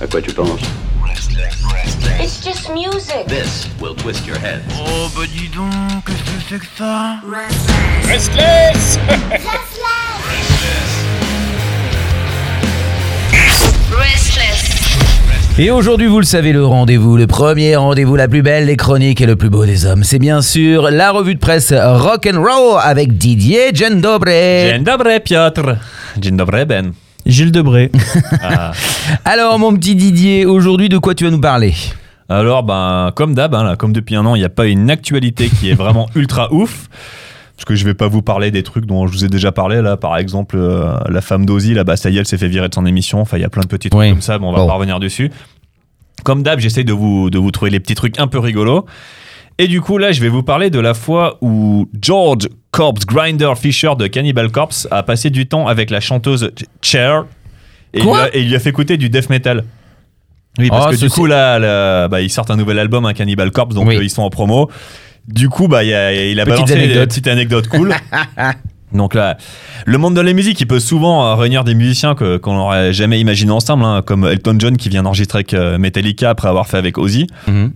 [0.00, 0.60] À quoi tu penses
[2.20, 3.26] It's just music.
[3.28, 4.60] This will twist your head.
[4.78, 7.16] Oh bah dis donc, qu'est-ce que c'est que ça
[8.08, 8.98] Restless
[13.90, 14.64] Restless.
[15.56, 19.20] Et aujourd'hui, vous le savez, le rendez-vous, le premier rendez-vous, la plus belle des chroniques
[19.20, 22.42] et le plus beau des hommes, c'est bien sûr la revue de presse Rock and
[22.42, 24.30] Roll avec Didier Gendobre.
[24.72, 25.76] Dzień dobry, Piotr.
[26.16, 26.92] Dzień dobry, Ben.
[27.26, 27.90] Gilles Debré.
[28.42, 28.72] Ah.
[29.24, 31.74] Alors, mon petit Didier, aujourd'hui, de quoi tu vas nous parler?
[32.28, 34.90] Alors, ben, comme d'hab, hein, là, comme depuis un an, il n'y a pas une
[34.90, 36.88] actualité qui est vraiment ultra ouf.
[37.56, 39.80] Parce que je vais pas vous parler des trucs dont je vous ai déjà parlé,
[39.82, 39.96] là.
[39.96, 42.68] Par exemple, euh, la femme d'Ozzy, là, bah, ça y est, elle s'est fait virer
[42.68, 43.20] de son émission.
[43.20, 44.10] Enfin, il y a plein de petits trucs Oui.
[44.10, 44.66] comme ça, mais on va Bon.
[44.66, 45.30] pas revenir dessus.
[46.24, 48.86] Comme d'hab, j'essaie de vous, de vous trouver les petits trucs un peu rigolos.
[49.58, 53.52] Et du coup, là, je vais vous parler de la fois où George Corpse Grinder
[53.56, 56.50] Fisher de Cannibal Corpse a passé du temps avec la chanteuse
[56.82, 57.24] Cher.
[57.92, 59.64] Et, il lui a, et il lui a fait écouter du death metal.
[60.58, 63.12] Oui, parce Oh, que du coup, là, là, bah, ils sortent un nouvel album, un
[63.12, 63.96] Cannibal Corpse, donc Oui.
[63.96, 64.68] euh, ils sont en promo.
[65.28, 66.96] Du coup, bah, il y a- il a Petite balancé anecdote.
[67.02, 67.94] une petite anecdote cool.
[68.92, 69.36] Donc là,
[69.86, 73.18] le monde de la musique, il peut souvent euh, réunir des musiciens qu'on n'aurait jamais
[73.18, 76.76] imaginé ensemble, hein, comme Elton John qui vient d'enregistrer avec euh, Metallica après avoir fait
[76.76, 77.26] avec Ozzy.
[77.48, 77.72] Mhm.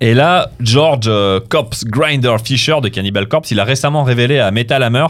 [0.00, 4.50] Et là, George euh, Corpse Grinder Fisher de Cannibal Corpse, il a récemment révélé à
[4.50, 5.06] Metal Hammer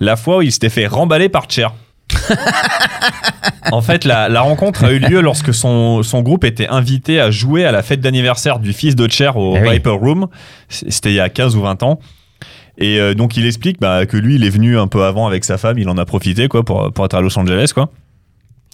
[0.00, 1.74] la fois où il s'était fait remballer par Cher.
[3.72, 7.30] en fait, la, la rencontre a eu lieu lorsque son, son groupe était invité à
[7.30, 9.74] jouer à la fête d'anniversaire du fils de Cher au Eh oui.
[9.74, 10.28] Viper Room.
[10.68, 11.98] C'était il y a 15 ou 20 ans.
[12.78, 15.44] Et euh, donc il explique bah, que lui, il est venu un peu avant avec
[15.44, 17.90] sa femme, il en a profité quoi pour, pour être à Los Angeles quoi.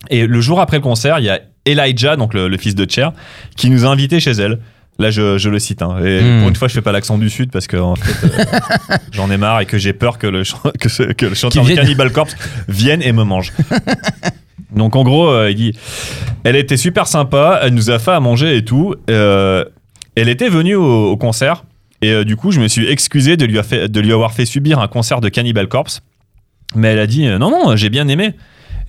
[0.08, 2.88] Et le jour après le concert, il y a Elijah, donc le, le fils de
[2.88, 3.12] Cher,
[3.56, 4.60] qui nous a invités chez elle.
[5.00, 5.80] Là, je, je le cite.
[5.82, 5.96] hein.
[6.04, 6.40] Et Hmm.
[6.40, 9.30] pour une fois, je fais pas l'accent du sud parce que en fait, euh, j'en
[9.30, 10.42] ai marre et que j'ai peur que le,
[10.80, 11.74] que, ce- que le chanteur de.
[11.74, 12.34] Cannibal Corpse
[12.68, 13.52] vienne et me mange.
[14.74, 15.72] Donc en gros, euh, il dit,
[16.44, 18.94] elle était super sympa, elle nous a fait à manger et tout.
[19.08, 19.64] Euh,
[20.16, 21.64] elle était venue au, au concert
[22.02, 24.46] et du coup, je me suis excusé de lui, a fait- de lui avoir fait
[24.46, 26.00] subir un concert de Cannibal Corpse.
[26.74, 28.32] Mais elle a dit, non, non, j'ai bien aimé.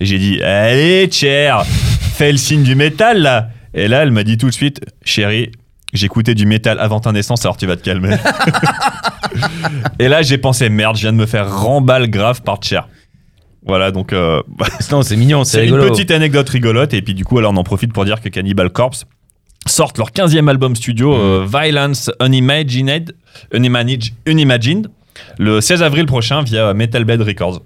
[0.00, 3.48] Et j'ai dit, allez, Cher, fais le signe du métal là.
[3.74, 5.50] Et là, elle m'a dit tout de suite, chérie,
[5.92, 8.16] j'écoutais du métal avant ta naissance, alors tu vas te calmer.
[9.98, 12.88] et là, j'ai pensé, merde, je viens de me faire remballe grave par Cher.
[13.66, 14.40] Voilà, donc euh,
[14.90, 15.90] Non, c'est mignon, c'est c'est une rigolo.
[15.92, 16.94] petite anecdote rigolote.
[16.94, 19.04] Et puis du coup, alors on en profite pour dire que Cannibal Corpse
[19.66, 21.20] sortent leur 15e album studio, Mm.
[21.20, 23.14] euh, Violence Unimagined,
[23.52, 24.88] Unimanage- Unimagined,
[25.38, 27.60] le 16 avril prochain via Metal Bed Records.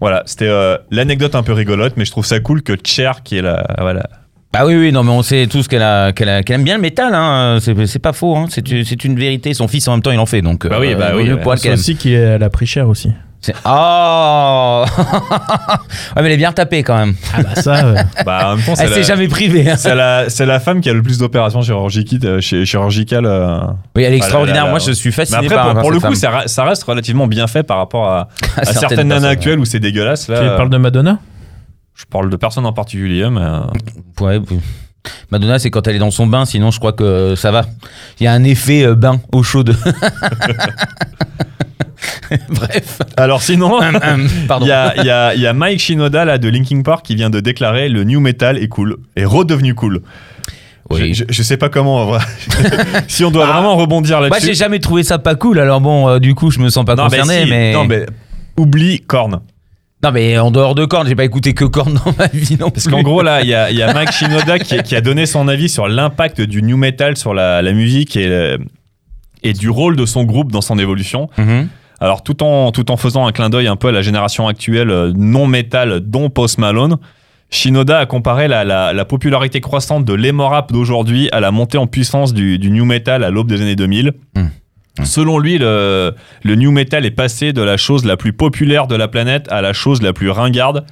[0.00, 3.36] Voilà, c'était euh, l'anecdote un peu rigolote, mais je trouve ça cool que Cher, qui
[3.36, 3.66] est la.
[3.78, 4.08] Voilà.
[4.52, 6.74] Ah oui, oui, non, mais on sait tous qu'elle a- qu'elle a- qu'elle aime bien
[6.74, 7.58] le métal, hein.
[7.60, 8.46] c'est c'est pas faux, hein.
[8.48, 9.54] c'est c'est une vérité.
[9.54, 11.30] Son fils en même temps, il en fait, donc Bah oui, euh, bah vaut oui,
[11.58, 13.12] C'est aussi qu'elle a pris cher aussi.
[13.40, 14.84] C'est- Oh
[16.16, 17.14] Ouais, mais elle est bien tapée quand même.
[17.34, 17.94] Ah bah ça, euh,
[18.26, 19.70] Bah, en même temps, c'est Elle s'est jamais privée.
[19.70, 19.76] hein.
[19.78, 22.18] c'est la, c'est la femme qui a le plus d'opérations chirurgicales.
[22.24, 23.60] euh, chi- chirurgicales euh.
[23.96, 24.62] Oui, elle est Bah, extraordinaire.
[24.64, 26.64] là, là, Moi, je suis Mais fasciné après, par, pour, par pour le coup, ça,
[26.64, 28.28] reste relativement bien fait par rapport à,
[28.58, 30.28] à certaines certaines nanas actuelles où c'est dégueulasse.
[30.28, 31.18] Là, tu parles de Madonna?
[32.00, 33.40] Je parle de personne en particulier, mais.
[33.42, 33.60] euh,
[34.20, 34.40] Ouais.
[35.30, 37.64] Madonna, c'est quand elle est dans son bain, sinon je crois que ça va.
[38.20, 39.74] Il y a un effet euh, bain eau chaude.
[42.48, 42.98] Bref.
[43.16, 43.80] Alors sinon,
[44.60, 48.04] il y a, y Mike Shinoda là, de Linkin Park qui vient de déclarer le
[48.04, 50.02] new metal est cool, est redevenu cool.
[50.90, 51.12] Oui.
[51.14, 52.12] Je, je- je sais pas comment,
[53.08, 53.52] si on doit Ah.
[53.54, 54.46] vraiment rebondir Moi, là-dessus.
[54.48, 55.58] j'ai jamais trouvé ça pas cool.
[55.60, 57.72] Alors bon, euh, du coup, je me sens pas non, concerné, si, mais...
[57.72, 58.06] non, mais
[58.56, 59.40] oublie Korn.
[60.02, 62.70] Non, mais en dehors de Korn, j'ai pas écouté que Korn dans ma vie non
[62.70, 65.26] Parce qu'en gros, là, il y a, y a Mike Shinoda qui, qui a donné
[65.26, 68.58] son avis sur l'impact du new metal sur la, la musique et, le-
[69.42, 71.28] et du rôle de son groupe dans son évolution.
[71.36, 71.68] Mhm.
[72.00, 74.90] Alors, tout en, tout en faisant un clin d'œil un peu à la génération actuelle
[74.90, 76.96] euh, non métal, dont Post Malone,
[77.50, 81.76] Shinoda a comparé la, la- la popularité croissante de l'emo rap d'aujourd'hui à la montée
[81.76, 84.12] en puissance du, du new metal à l'aube des années 2000.
[84.34, 84.40] Mm.
[85.04, 88.94] Selon lui, le, le new metal est passé de la chose la plus populaire de
[88.94, 90.84] la planète à la chose la plus ringarde,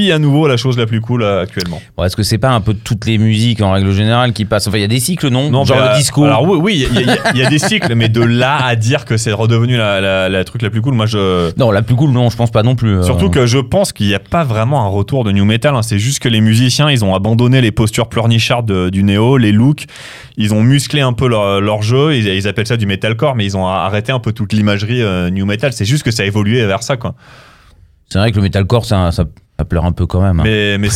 [0.00, 1.80] puis à nouveau la chose la plus cool euh, actuellement.
[1.96, 4.66] Bon, Est-ce que c'est pas un peu toutes les musiques en règle générale qui passent?
[4.66, 6.24] Enfin, il y a des cycles, non, Genre mais, le disco.
[6.24, 9.04] Alors oui, oui, il y, a- y y des cycles, mais de là à dire
[9.04, 11.54] que c'est redevenu la, la- la truc la plus cool, moi je.
[11.58, 12.96] Non, la plus cool, non, je pense pas non plus.
[12.96, 13.02] euh.
[13.02, 15.74] Surtout que je pense qu'il n'y a pas vraiment un retour de new metal.
[15.74, 15.82] hein.
[15.82, 19.52] C'est juste que les musiciens, ils ont abandonné les postures pleurnichardes de- du néo, les
[19.52, 19.84] looks.
[20.38, 22.16] Ils ont musclé un peu leur, leur jeu.
[22.16, 25.28] Ils, ils appellent ça du metalcore, mais ils ont arrêté un peu toute l'imagerie euh,
[25.28, 25.74] new metal.
[25.74, 27.14] C'est juste que ça a évolué vers ça, quoi.
[28.12, 29.24] C'est vrai que le metalcore, ça, ça,
[29.60, 30.40] ça pleure un peu quand même.
[30.40, 30.44] hein.
[30.46, 30.88] Mais,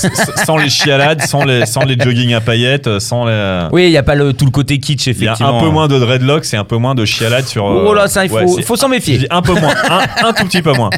[0.46, 3.69] sans les chialades, sans les, sans les jogging à paillettes, sans les.
[3.72, 5.58] Oui, il y a pas le, tout le côté kitsch, Il y a effectivement.
[5.58, 7.66] un peu moins de dreadlocks et un peu moins de chialades sur.
[7.66, 9.26] euh, Oh là, ça, il faut, ouais, c'est- faut s'en méfier.
[9.31, 10.88] un peu moins, un, un tout petit peu moins.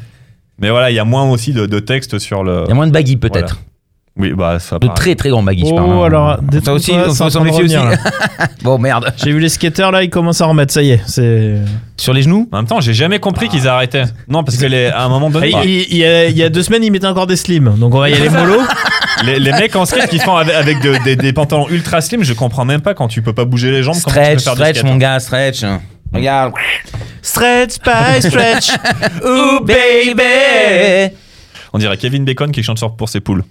[0.58, 2.62] Mais voilà, il y a moins aussi de, de texte sur le.
[2.66, 3.60] Il y a moins de baggy peut-être.
[4.16, 4.78] Oui, bah ça.
[4.78, 5.88] De très très grands baguilles, je parle.
[5.94, 7.76] Oh, alors, ça aussi, en s'en méfier aussi.
[8.62, 9.12] bon, merde.
[9.16, 11.00] J'ai vu les skateurs là, ils commencent à remettre, ça y est.
[11.06, 11.54] C'est.
[11.96, 14.04] Sur les genoux En même temps, j'ai jamais compris qu'ils arrêtaient.
[14.26, 16.36] Non, parce que les, à un moment donné, Ah, il, il- il y a, il
[16.36, 17.76] y a deux semaines, ils mettaient encore des slims.
[17.78, 18.58] Donc on va y aller mollo.
[19.24, 22.24] les, les mecs en skate qui font avec, avec de- des, des pantalons ultra slim,
[22.24, 23.96] je comprends même pas quand tu peux pas bouger les jambes.
[24.02, 24.98] comment tu peux Stretch, faire stretch, mon hein.
[24.98, 25.62] gars, stretch.
[26.12, 26.52] Regarde.
[27.22, 28.70] stretch by stretch.
[29.24, 31.14] Ooh, baby.
[31.72, 33.44] On dirait Kevin Bacon qui chante sur pour ses poules.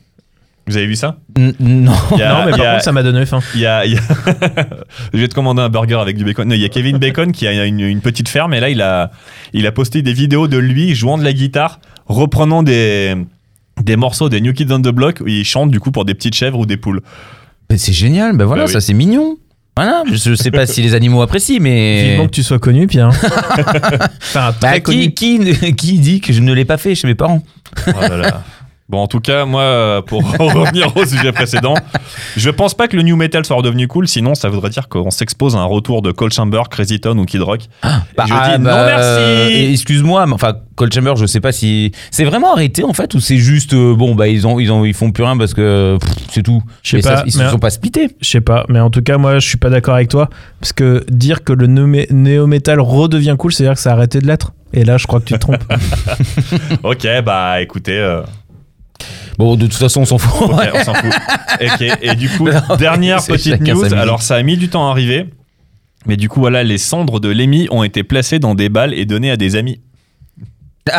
[0.69, 1.91] Vous avez vu ça N- Non.
[1.91, 3.39] A- mais par a- contre, ça m'a donné faim.
[3.55, 4.01] Il y a, il y a-
[5.13, 6.47] je vais te commander un burger avec du bacon.
[6.47, 8.81] Non, il y a Kevin Bacon qui a une, une petite ferme et là il
[8.81, 9.11] a,
[9.53, 13.15] il a posté des vidéos de lui jouant de la guitare, reprenant des,
[13.83, 16.13] des morceaux des New Kids on the Block où il chante du coup pour des
[16.13, 17.01] petites chèvres ou des poules.
[17.69, 18.73] Mais c'est génial, ben voilà, Bah oui.
[18.73, 19.37] ça c'est mignon.
[19.77, 22.09] Voilà, je sais pas si les animaux apprécient, mais.
[22.09, 23.09] Vivement que tu sois connu, Pierre.
[24.21, 25.13] enfin, très Bah, connu.
[25.13, 27.41] qui, qui, qui dit que je ne l'ai pas fait chez mes parents?
[27.87, 28.43] Oh là là.
[28.89, 31.75] Bon, en tout cas, moi, pour revenir au sujet précédent,
[32.35, 35.11] je pense pas que le new metal soit redevenu cool, sinon ça voudrait dire qu'on
[35.11, 37.61] s'expose à un retour de Cold Chamber, Crazy Town ou Kid Rock.
[37.83, 39.03] Bah, je dis ah, non bah, merci.
[39.05, 41.91] euh, Excuse-moi, mais enfin, Cold Chamber, je sais pas si.
[42.09, 43.73] C'est vraiment arrêté en fait, ou c'est juste.
[43.73, 45.97] euh, bon, bah, ils, ont, ils, ont, ils font plus rien parce que
[46.31, 46.63] c'est tout.
[46.81, 48.09] Je sais ça, pas, ils se mais- sont pas splittés.
[48.21, 50.29] Je sais pas, mais en tout cas, moi, je suis pas d'accord avec toi.
[50.61, 54.51] Parce que dire que le néo-metal redevient cool, c'est-à-dire que ça a arrêté de l'être.
[54.73, 55.63] Et là, je crois que tu te trompes.
[56.83, 58.21] Ok, bah écoutez, euh,
[59.39, 60.49] Bon, de toute façon, on s'en fout.
[60.51, 61.13] ok, on s'en fout.
[62.01, 63.93] Et du coup, Non, dernière petite news.
[63.93, 65.25] Alors, ça a mis du temps à arriver.
[66.05, 69.05] Mais du coup, voilà, les cendres de Lemmy ont été placées dans des balles et
[69.05, 69.79] données à des amis.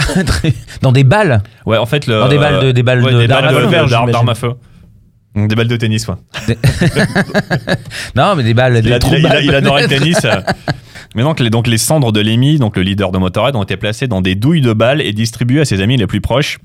[0.82, 1.42] Dans des balles.
[1.66, 3.56] Ouais, en fait, le, Dans des balles de- des balles ouais, de- des d'armes balles
[3.56, 3.70] à de- feu,
[4.12, 6.19] d'armes à Des balles de tennis, quoi.
[8.14, 8.76] Non, mais des balles.
[8.76, 9.44] Il, des il a- il a- balles.
[9.44, 10.19] il adorait le tennis.
[10.25, 10.40] euh.
[11.16, 13.76] Mais donc les, donc les cendres de Lemmy, donc le leader de Motorhead, ont été
[13.76, 16.58] placées dans des douilles de balles et distribuées à ses amis les plus proches.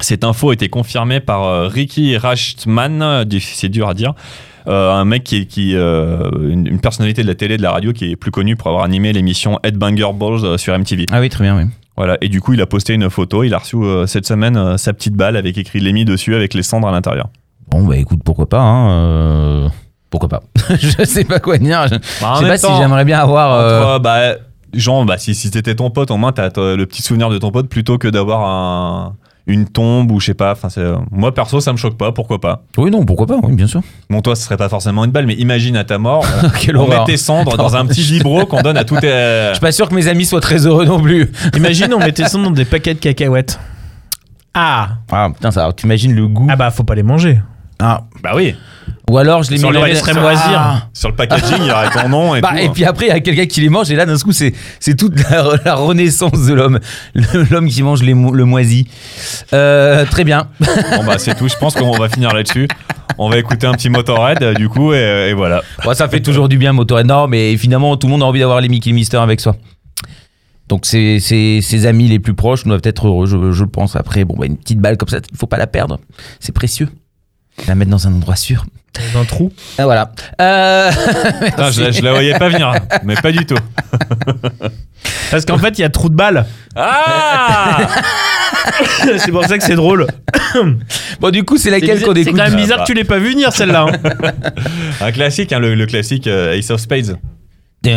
[0.00, 4.14] Cette info a été confirmée par euh, Ricky Rachtman, c'est dur à dire,
[4.66, 7.72] euh, un mec qui est qui, euh, une, une personnalité de la télé, de la
[7.72, 11.06] radio, qui est plus connu pour avoir animé l'émission Headbanger Balls sur MTV.
[11.12, 11.64] Ah oui, très bien, oui.
[11.96, 12.16] Voilà.
[12.22, 13.42] Et du coup, il a posté une photo.
[13.44, 16.62] Il a reçu euh, cette semaine sa petite balle avec écrit Lemmy dessus avec les
[16.62, 17.28] cendres à l'intérieur.
[17.70, 19.70] Bon, bah écoute, pourquoi pas, hein.
[20.08, 20.42] Pourquoi pas
[20.80, 21.86] Je sais pas quoi dire.
[21.88, 23.92] Je, Bah, je sais pas si j'aimerais bien avoir.
[23.94, 24.34] Entre, bah,
[24.74, 27.50] genre, bah, si, si t'étais ton pote, au moins t'as le petit souvenir de ton
[27.52, 29.14] pote plutôt que d'avoir un-
[29.46, 30.52] une tombe ou je sais pas.
[30.52, 32.12] Enfin, c'est- moi perso, ça me choque pas.
[32.12, 32.62] Pourquoi pas?
[32.78, 33.80] Oui, non, pourquoi pas, oui, bien sûr.
[34.08, 36.76] Bon, toi, ce serait pas forcément une balle, mais imagine à ta mort, on, Quelle
[36.76, 37.00] on horreur.
[37.06, 39.08] met tes cendres dans un petit vibro qu'on donne à tous tes.
[39.48, 41.30] Je suis pas sûr que mes amis soient très heureux non plus.
[41.56, 43.58] Imagine, on mettait ça dans des paquets de cacahuètes.
[44.54, 46.46] Ah Ah putain, ça, t'imagines le goût.
[46.50, 47.40] Ah bah, faut pas les manger.
[47.78, 48.02] Ah.
[48.22, 48.54] Bah oui.
[49.10, 49.82] Ou alors je les Sur mets dans-
[50.16, 50.20] Ah.
[50.20, 50.88] moisir.
[50.92, 52.58] Sur le packaging, il y aurait ton nom et Bah, tout.
[52.58, 54.52] et puis après, il y a quelqu'un qui les mange, et là, d'un coup, c'est,
[54.78, 56.78] c'est toute la, la renaissance de l'homme.
[57.50, 58.86] L'homme qui mange les, le moisi.
[59.52, 60.46] Euh, très bien.
[60.60, 61.48] Bon, bah, c'est tout.
[61.48, 62.68] Je pense qu'on va finir là-dessus.
[63.18, 65.62] On va écouter un petit Motorhead, du coup, et, et voilà.
[65.84, 67.06] Bon, ça fait toujours du bien, Motorhead.
[67.06, 69.56] Non, mais finalement, tout le monde a envie d'avoir les Mickey Mister avec soi.
[70.68, 73.96] Donc, ses, ses, ses amis les plus proches doivent être heureux, je, je le pense.
[73.96, 75.98] Après, bon, bah, une petite balle comme ça, il faut pas la perdre.
[76.38, 76.88] C'est précieux.
[77.66, 78.64] La mettre dans un endroit sûr.
[79.14, 79.52] Dans un trou.
[79.78, 80.10] Ah, voilà.
[80.40, 80.90] Euh,
[81.44, 82.72] Putain, je, la- je la voyais pas venir,
[83.04, 83.56] mais pas du tout.
[85.30, 86.44] Parce qu'en fait, il y a trou de balle.
[86.76, 87.78] Ah
[89.18, 90.06] c'est pour ça que c'est drôle.
[91.20, 92.84] bon, du coup, c'est laquelle C'est qu'on c'est écoute quand même Ah, bizarre bah.
[92.84, 93.86] que tu l'aies pas vu venir celle-là.
[93.88, 94.32] hein.
[95.00, 97.16] Un classique, hein, le, le classique euh, Ace of Spades.
[97.86, 97.88] Ah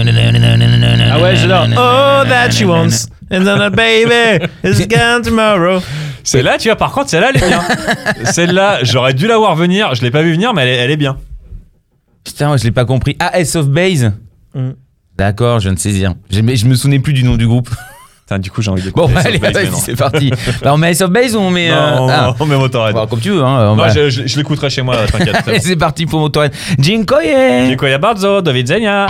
[1.22, 1.67] ouais, j'adore.
[1.72, 3.08] Oh, that she wants.
[3.32, 5.82] And then a baby is gone tomorrow.
[6.24, 7.62] Celle-là, tu vois, par contre, celle-là, elle est bien.
[8.32, 9.94] celle-là, j'aurais dû la voir venir.
[9.96, 11.18] Je l'ai pas vu venir, mais elle est, elle est bien.
[12.24, 13.15] Putain, moi, je l'ai pas compris.
[13.20, 14.12] Ah, S of Base
[14.56, 14.70] Mm.
[15.18, 16.13] D'accord, je viens de saisir.
[16.30, 17.70] Je, mais je me souvenais plus du nom du groupe.
[18.22, 20.32] Putain, du coup, j'ai envie de Bon, bah, allez, vas-y, c'est parti.
[20.63, 21.72] Bah, on met S of Base ou on met.
[21.72, 22.36] euh, Non, ah.
[22.39, 22.94] on met Motorhead.
[22.94, 23.72] Bon, comme tu veux, hein.
[23.72, 25.62] on Moi, va- je, je- je l'écouterai chez moi, t'inquiète.
[25.62, 26.53] C'est parti pour Motorhead.
[26.80, 29.08] Dziękuję Dziękuję bardzo, do widzenia.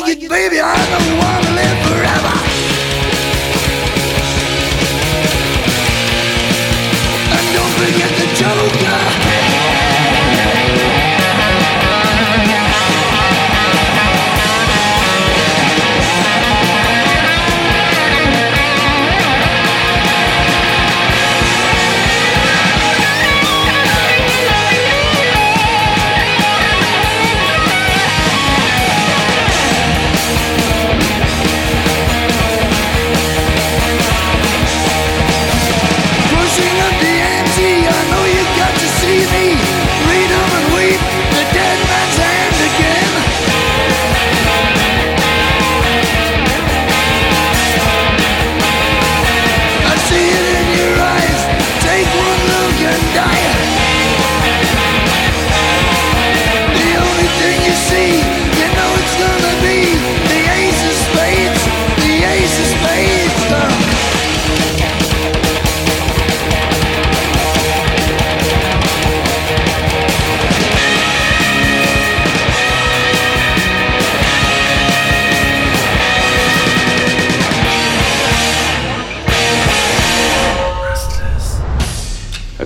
[0.00, 0.60] like it, baby.
[0.60, 1.01] I know.